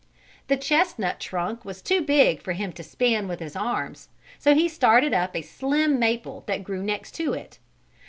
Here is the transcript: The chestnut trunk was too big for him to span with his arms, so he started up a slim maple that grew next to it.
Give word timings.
The 0.47 0.57
chestnut 0.57 1.19
trunk 1.19 1.63
was 1.63 1.79
too 1.79 2.01
big 2.01 2.41
for 2.41 2.53
him 2.53 2.73
to 2.73 2.81
span 2.81 3.27
with 3.27 3.39
his 3.39 3.55
arms, 3.55 4.09
so 4.39 4.55
he 4.55 4.67
started 4.67 5.13
up 5.13 5.35
a 5.35 5.43
slim 5.43 5.99
maple 5.99 6.41
that 6.47 6.63
grew 6.63 6.81
next 6.81 7.11
to 7.17 7.33
it. 7.33 7.59